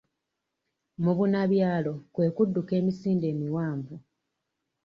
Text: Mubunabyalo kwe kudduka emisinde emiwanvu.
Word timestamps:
Mubunabyalo 1.03 1.93
kwe 2.13 2.27
kudduka 2.35 2.71
emisinde 2.79 3.25
emiwanvu. 3.33 3.95